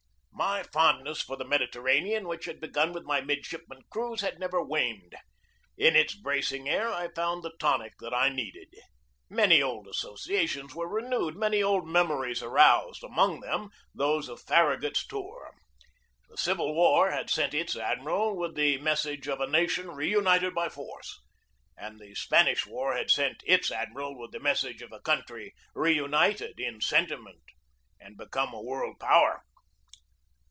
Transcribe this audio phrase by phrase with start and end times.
[0.33, 5.13] My fondness for the Mediterranean, which had begun with my midshipman cruise, had never waned.
[5.77, 8.69] In its bracing air I found the tonic that I needed.
[9.29, 15.05] Many old associations were renewed, many old mem ories aroused, among them those of Farragut's
[15.05, 15.51] tour.
[16.27, 20.69] The Civil War had sent its admiral with the message of a nation reunited by
[20.69, 21.21] force;
[21.77, 26.59] and the Spanish War had sent its admiral with the message of a country reunited
[26.59, 27.43] in sentiment
[27.99, 29.43] and become a world power.